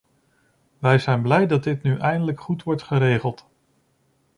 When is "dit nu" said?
1.63-1.97